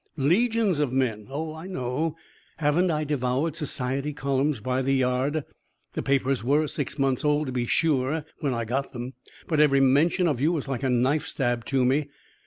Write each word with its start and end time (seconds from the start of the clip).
"Legions 0.17 0.79
of 0.79 0.91
men! 0.91 1.27
Oh, 1.29 1.53
I 1.53 1.67
know. 1.67 2.15
Haven't 2.57 2.89
I 2.89 3.03
devoured 3.03 3.55
society 3.55 4.13
columns 4.13 4.59
by 4.59 4.81
the 4.81 4.95
yard? 4.95 5.45
The 5.93 6.01
papers 6.01 6.43
were 6.43 6.65
six 6.65 6.97
months 6.97 7.23
old, 7.23 7.45
to 7.45 7.51
be 7.53 7.67
sure, 7.67 8.25
when 8.39 8.51
I 8.55 8.65
got 8.65 8.93
them, 8.93 9.13
but 9.47 9.59
every 9.59 9.79
mention 9.79 10.27
of 10.27 10.41
you 10.41 10.53
was 10.53 10.67
like 10.67 10.81
a 10.81 10.89
knife 10.89 11.27
stab 11.27 11.65
to 11.65 11.85
me. 11.85 12.07